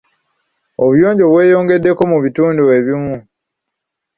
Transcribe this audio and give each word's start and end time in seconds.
Obuyonjo 0.83 1.25
bweyongeddeko 1.31 2.01
mu 2.11 2.17
bitundu 2.23 2.63
ebimu. 2.77 3.15